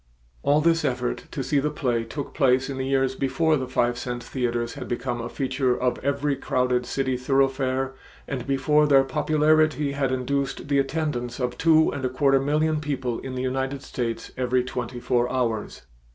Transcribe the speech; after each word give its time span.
All 0.41 0.61
this 0.61 0.83
effort 0.83 1.25
to 1.29 1.43
see 1.43 1.59
the 1.59 1.69
play 1.69 2.03
took 2.03 2.33
place 2.33 2.71
in 2.71 2.77
the 2.79 2.87
years 2.87 3.13
before 3.13 3.55
the 3.55 3.67
five 3.67 3.99
cent 3.99 4.23
theaters 4.23 4.73
had 4.73 4.87
become 4.87 5.21
a 5.21 5.29
feature 5.29 5.79
of 5.79 5.99
every 5.99 6.35
crowded 6.35 6.87
city 6.87 7.15
thoroughfare 7.15 7.93
and 8.27 8.47
before 8.47 8.87
their 8.87 9.03
popularity 9.03 9.91
had 9.91 10.11
induced 10.11 10.69
the 10.69 10.79
attendance 10.79 11.39
of 11.39 11.55
two 11.55 11.91
and 11.91 12.03
a 12.03 12.09
quarter 12.09 12.39
million 12.39 12.81
people 12.81 13.19
in 13.19 13.35
the 13.35 13.43
United 13.43 13.83
States 13.83 14.31
every 14.37 14.63
twenty 14.63 14.99
four 14.99 15.31
hours. 15.31 15.83